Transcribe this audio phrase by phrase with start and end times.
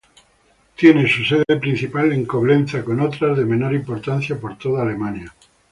[0.75, 5.31] Tiene su sede principal en Coblenza, con otras de menor importancia por toda Alemania.